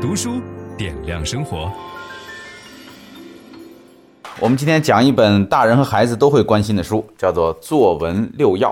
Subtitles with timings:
[0.00, 0.40] 读书
[0.78, 1.70] 点亮生活。
[4.40, 8.70] 我们今天讲一本大人和孩子都会关心的书，叫做《作文六要》。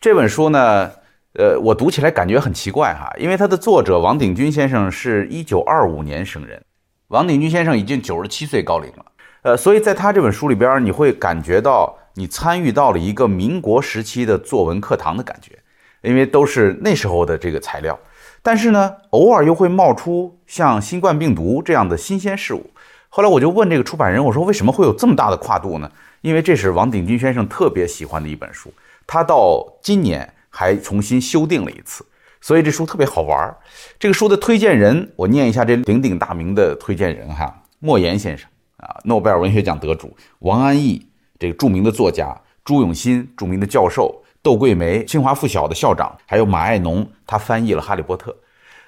[0.00, 0.90] 这本书呢，
[1.34, 6.64] 呃，我读起来感觉很奇怪哈，因为它的作者王鼎钧先生是一九二五年生人，
[7.08, 9.04] 王鼎钧先生已经九十七岁高龄了，
[9.42, 15.58] 呃，所以在他这本书里边，你会感觉到你参与到了一个民国时期的作文课堂的感觉，
[16.00, 17.98] 因为都是那时候的这个材料。
[18.44, 22.70] 但是呢，偶尔又会冒出像新冠病毒这样的新鲜事物。
[23.08, 25.90] 后来我就问这个出版人，我说为什么会有这么大的跨度呢？
[26.20, 28.70] 因为这是王鼎钧先生特别喜欢的一本书，
[29.06, 32.04] 他到今年还重新修订了一次，
[32.42, 33.56] 所以这书特别好玩。
[33.98, 41.06] 这个书的推荐人，我念一下这鼎鼎大名的推荐人哈，莫言先生啊，诺贝尔文学奖得主，王安忆
[41.38, 44.20] 这个著名的作家，朱永新著名的教授。
[44.42, 48.30] 窦桂梅，清华附小的校长，还有马爱农，他翻译了《哈利波特》。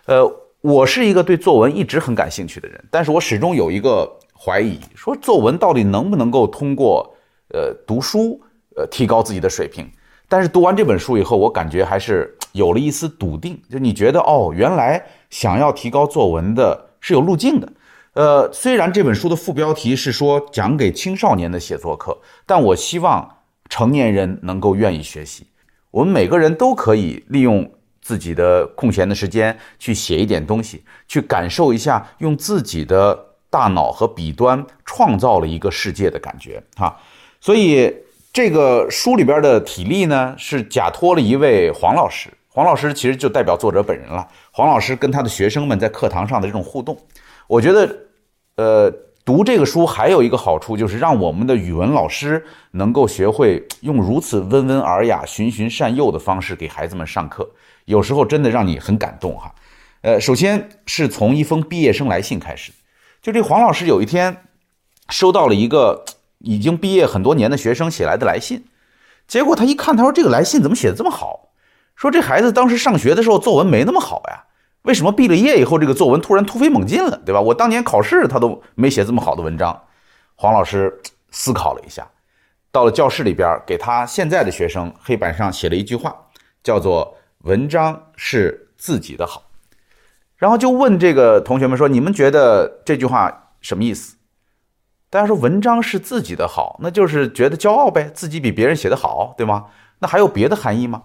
[0.07, 0.25] 呃，
[0.61, 7.15] 我是一个对作文一直很感兴趣的人，但是我始终有一个怀疑，说作文到底能不能够通过
[7.53, 8.41] 呃读书
[8.77, 9.91] 呃提高自己的水平？
[10.29, 17.73] 但是读完这本书以后，我感觉还是有了一丝笃定，就你觉得哦，原来想要提高作文的是有路径的。
[18.15, 23.33] 呃，虽然这本书的副标题是说讲给青少年的写作课，但我希望。
[23.69, 25.45] 成年人能够愿意学习，
[25.91, 27.69] 我们每个人都可以利用
[28.07, 33.19] 自己的空闲的时间去写一点东西，去感受一下用自己的
[33.51, 36.97] 大脑和笔端创造了一个世界的感觉哈。
[37.41, 37.93] 所以
[38.33, 44.25] 这个书里边的体力呢，是假托了一位黄老师，黄老师其实就代表作者本人了。
[44.53, 46.97] 黄老师跟他的学生们在课堂上的这种互动，
[47.49, 47.97] 我觉得，
[48.55, 48.93] 呃。
[49.27, 57.45] 读这个书还有一个好处，就是让我们的语文老师能够学会用如此温文尔雅、循循善诱的方式给孩子们上课。
[57.87, 59.55] 有时候真的让你很感动哈。
[60.03, 62.71] 呃，首先是从一封毕业生来信开始，
[63.23, 64.45] 就这黄老师有一天
[65.09, 66.05] 收到了一个
[66.39, 68.67] 已经毕业很多年的学生写来的来信，
[69.27, 71.49] 结果他一看，他说这个来信怎么写的这么好？
[71.97, 74.45] 说这孩子当时上学的时候作文没那么好呀。
[74.83, 77.41] 为什么毕了业以后这个作文突然突飞猛进了，对吧？
[77.41, 79.83] 我当年考试他都没写这么好的文章。
[80.37, 82.07] 黄老师思考了一下，
[82.71, 86.15] 到了教室里边，给他现在的学生黑板上写了一句话，
[86.63, 87.16] 叫做
[87.47, 89.45] “文章是自己的好”。
[90.37, 94.17] 然后就问这个同学们说：“你们觉得这句话什么意思？”
[95.09, 99.67] 大家说：“文章是自己的好，那就是觉得骄傲呗，自己比别人写得好，对吗？
[100.01, 101.05] 那还有别的含义吗？”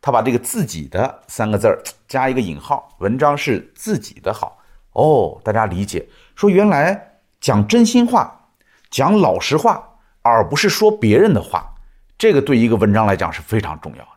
[0.00, 4.58] 他把这个“自己的”三个字儿加一个引号，文章是自己的好
[4.92, 5.40] 哦。
[5.44, 8.48] 大家理解，说原来讲真心话、
[8.90, 11.74] 讲老实话，而不是说别人的话，
[12.16, 14.15] 这个对一个文章来讲是非常重要的。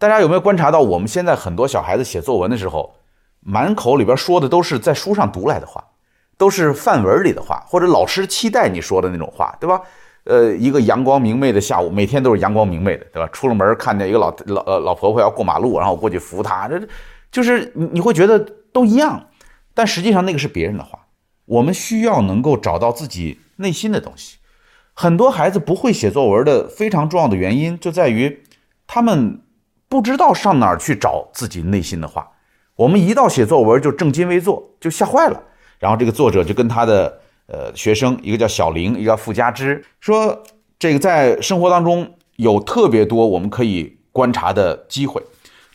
[0.00, 2.94] 大家有没有观察到，我们现在很多小孩子写作文的时候，
[3.40, 5.84] 满口里边说的都是在书上读来的话，
[6.38, 9.82] 都是范文里的话，或者老师期待你说的那种话，对吧？
[10.24, 13.28] 呃，一个阳光明媚的下午，每天都是阳光明媚的，对吧？
[13.30, 16.80] 出了门看见一个老老呃老婆婆要过马路，然后我过去扶她，这
[17.30, 18.38] 就是你你会觉得
[18.72, 19.26] 都一样，
[19.74, 20.98] 但实际上那个是别人的话。
[21.44, 24.38] 我们需要能够找到自己内心的东西。
[24.94, 28.44] 很多孩子不会写作文的非常重要的原因就在于
[28.86, 29.42] 他们
[29.90, 32.26] 不知道上哪儿去找自己内心的话。
[32.76, 35.42] 我们一到写作文就正襟危坐，就吓坏了。
[35.78, 37.20] 然后这个作者就跟他的。
[37.52, 40.40] 呃，学生一个叫小玲，一个叫傅家芝，说
[40.78, 45.20] 这个在生活当中有特别多我们可以观察的机会，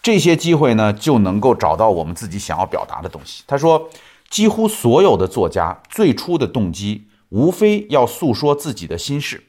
[0.02, 3.44] 这些机会呢就能够找到我们自己想要表达的东西。
[3.46, 3.90] 他说，
[4.30, 9.44] 几乎所有的作家最初的动机无非要诉说自己的心事，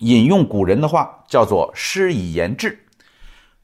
[0.00, 2.83] 引用古人的话叫做“诗以言志”。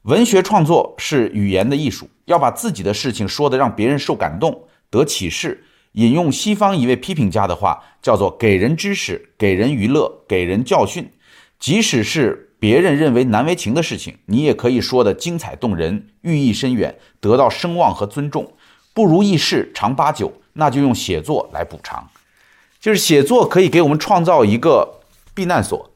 [0.03, 5.63] 文学创作是语言的艺术，要把自己的事情说得让别人受感动、得启示。
[5.91, 11.07] 引用西方一位批评家的话，叫做“给人知识，给人娱乐，给人教训”。
[11.59, 18.53] 即使是别人认为难为情的事情，你也可以说得精彩动人，寓意深远，得到声望和尊重。
[18.95, 22.09] 不如意事常八九，那就用写作来补偿。
[22.79, 25.01] 就是写作可以给我们创造一个
[25.35, 25.91] 避难所。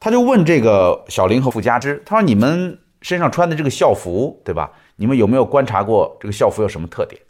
[0.00, 4.72] 他就问这个小林和傅家之，他说：“你们身上穿的这个校服，对吧？
[4.96, 7.20] 你们有没有观察过这个校服有什么特点？”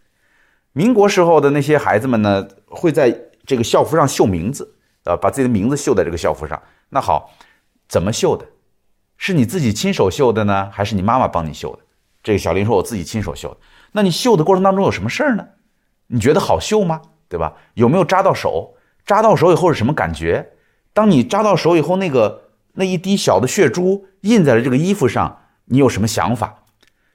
[0.72, 3.10] 民国时候的那些孩子们呢，会在
[3.44, 4.74] 这个校服上绣名字，
[5.04, 6.62] 啊，把自己的名字绣在这个校服上。
[6.90, 7.30] 那好，
[7.88, 8.46] 怎么绣的？
[9.16, 11.80] 是你自己亲手绣的呢，还是你妈妈帮你绣的？
[12.22, 13.56] 这个小林说：“我自己亲手绣的。”
[13.92, 15.46] 那你绣的过程当中有什么事儿呢？
[16.06, 17.02] 你觉得好绣吗？
[17.28, 17.54] 对吧？
[17.74, 18.74] 有没有扎到手？
[19.04, 20.52] 扎到手以后是什么感觉？
[20.92, 25.41] 当你扎到手以后，那个那一滴小的血珠印在了这个衣服上，
[25.72, 26.62] 你有什么想法？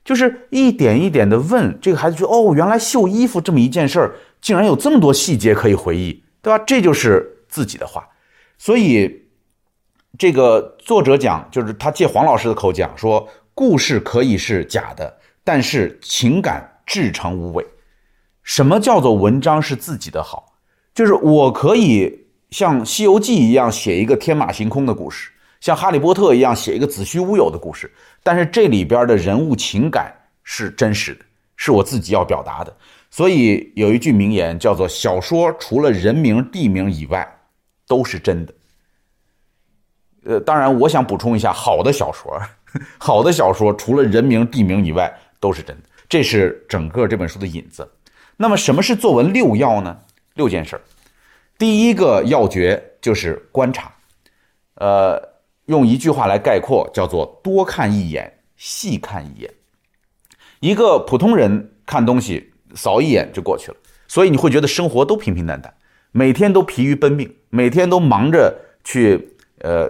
[0.03, 6.63] 就是一点一点的问这个孩子，说：“哦，原来绣衣服这么一件事儿竟然有这么多细节可以回忆，对吧？
[6.65, 8.07] 这就是自己的话。
[8.57, 9.27] 所以，
[10.17, 17.65] 这个作者讲，就是他借黄老师的口讲说，故事可以是假的，但是情感至诚无伪。
[18.43, 20.55] 什么叫做文章是自己的好？
[20.95, 27.91] 就是我可以像《西游记》一样写一个天马行空的故事，像《哈利波特》一样写一个子虚乌有的故事，
[28.23, 30.13] 但是这里边的人物情感
[30.43, 31.25] 是真实的，
[31.55, 32.75] 是我自己要表达的。
[33.09, 37.27] 所以有一句名言叫做：“小说除了人名、地名以外，
[37.87, 38.53] 都是真的。”
[40.25, 42.37] 呃，当然，我想补充一下，好的小说，
[42.99, 45.83] 好的小说除了人名、地名以外都是真的。
[46.09, 47.89] 这是整个这本书的引子。
[48.35, 49.97] 那么，什么是作文六要呢？
[50.33, 50.81] 六件事儿。
[51.57, 53.91] 第一个要诀就是观察。
[54.75, 55.17] 呃，
[55.67, 59.53] 用一句话来概括，叫做多看一眼，细看一眼。
[60.59, 63.77] 一个普通人看东西，扫一眼就过去了，
[64.07, 65.73] 所以你会觉得生活都平平淡淡，
[66.11, 69.87] 每天都疲于奔命，每天都忙着去呃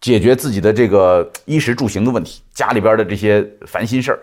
[0.00, 4.20] 解决自己的这个衣食住行的问题，家里边的这些烦心事儿。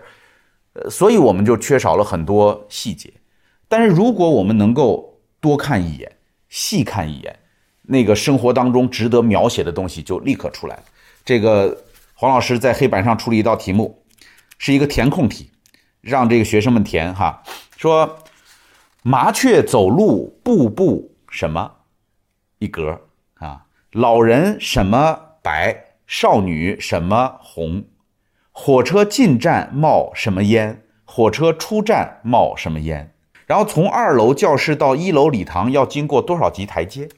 [0.74, 3.12] 呃所以我们就缺少了很多细节，
[3.68, 6.16] 但是如果我们能够多看一眼、
[6.48, 7.38] 细看一眼，
[7.90, 10.82] 那个生活当中值得描写的东西就立刻出来了。
[11.24, 14.02] 这个黄老师在黑板上出了一道题目，
[14.58, 15.50] 是一个填空题，
[16.02, 17.42] 让这个学生们填哈，
[17.78, 18.18] 说
[19.02, 21.72] 麻雀走路步步什么
[22.58, 23.00] 一格
[23.38, 27.84] 啊，老人什么白，少女什么红。
[28.52, 30.82] 火车进站冒什么烟？
[31.04, 33.14] 火车出站冒什么烟？
[33.46, 37.08] 然后从二楼教室到一楼礼堂要经过多少级台阶？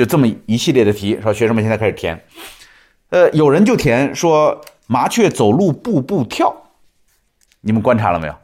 [0.00, 2.24] 就这么一系列的题，说学生们现在开始填。
[3.10, 6.70] 呃，有人就填说麻雀走路步步跳，
[7.60, 8.34] 你们观察了没有？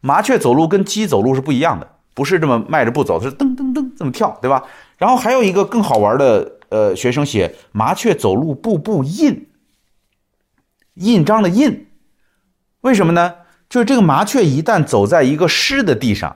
[0.00, 4.64] 麻雀走路跟鸡走路是不一样的，不是这么迈着步走，是噔噔噔这么跳，对吧？
[4.96, 9.50] 然后还有一个更好玩的，呃，学生写麻雀走路步步印。
[10.94, 11.88] 印章的印，
[12.80, 13.34] 为什么呢？
[13.68, 16.34] 就是这个麻雀一旦走在一个湿的地上，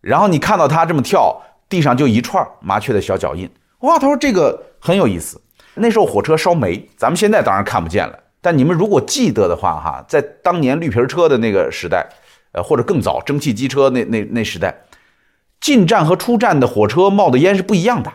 [0.00, 3.50] 然后你看到它这么跳，地上就一串麻雀的小脚印。
[3.82, 5.40] 哇，他说这个很有意思。
[5.74, 8.18] 那时候火车烧煤，咱们现在当然看不见了。
[8.40, 12.04] 但你们如果记得的话，哈，在当年绿皮车的那个时代，
[12.52, 14.74] 呃，或者更早蒸汽机车那那那时代，
[15.60, 18.12] 进站和出站的火车冒的烟是不一样的。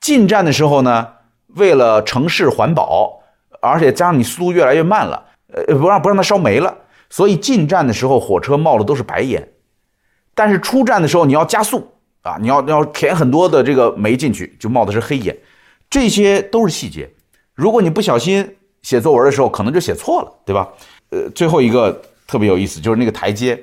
[0.00, 1.08] 进站的时候呢，
[1.54, 3.18] 为了城市环保。
[3.62, 5.22] 而且加上你速度越来越慢了，
[5.52, 6.74] 呃，不让不让它烧煤了，
[7.10, 9.46] 所以进站的时候火车冒的都是白烟，
[10.34, 11.86] 但是出站的时候你要加速
[12.22, 15.36] 啊，你要要填很多的这个煤进去，就冒的是黑烟，
[15.88, 17.10] 这些都是细节。
[17.54, 20.68] 如果你不小心写作文的时候，可能就写错了，对吧？
[21.10, 23.62] 呃，最后一个特别有意思，就是那个台阶，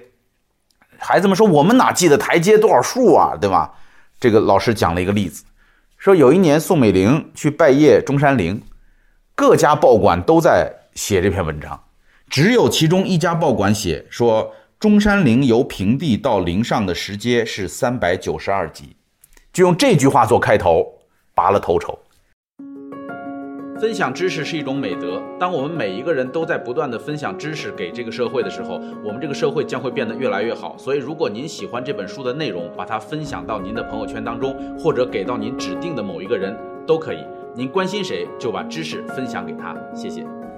[0.97, 3.73] 孩子们说我们哪记得台阶多少数啊，对吧？
[4.19, 5.43] 这个老师讲了一个例子，
[5.97, 8.61] 说有一年宋美龄去拜谒中山陵。
[9.39, 11.79] 各家报馆都在写这篇文章，
[12.27, 18.95] 只有其中一家报馆写说中山陵由平地到陵上的石阶是三百九十二级，
[19.51, 20.85] 就用这句话做开头，
[21.33, 21.97] 拔了头筹。
[23.81, 30.77] 分享知识是一种美德，当我们每一个人都在不断地分享知识给这个社会的时候，我们这个社会将会变得越来越好。
[30.77, 36.55] 所以，如果您喜欢这本书的内容，把它分享到您的朋友圈当中，或者给到您指定的某一个人，
[36.85, 37.25] 都可以。
[37.55, 39.75] 您关心谁，就把知识分享给他。
[39.95, 40.23] 谢谢。